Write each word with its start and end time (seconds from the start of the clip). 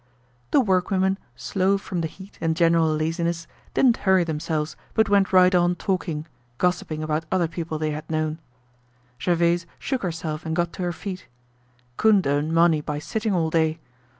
The 0.49 0.61
workwomen, 0.61 1.17
slow 1.35 1.77
from 1.77 2.01
the 2.01 2.07
heat 2.07 2.35
and 2.41 2.55
general 2.55 2.91
laziness, 2.91 3.45
didn't 3.75 3.97
hurry 3.97 4.23
themselves, 4.23 4.75
but 4.95 5.09
went 5.09 5.31
right 5.31 5.53
on 5.53 5.75
talking, 5.75 6.25
gossiping 6.57 7.03
about 7.03 7.25
other 7.31 7.47
people 7.47 7.77
they 7.77 7.91
had 7.91 8.09
known. 8.09 8.39
Gervaise 9.21 9.67
shook 9.77 10.01
herself 10.01 10.43
and 10.43 10.55
got 10.55 10.73
to 10.73 10.81
her 10.81 10.91
feet. 10.91 11.27
Couldn't 11.97 12.25
earn 12.25 12.51
money 12.51 12.81
by 12.81 12.97
sitting 12.97 13.35
all 13.35 13.51
day. 13.51 13.77